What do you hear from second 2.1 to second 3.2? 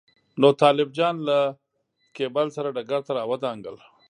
کېبل سره ډګر ته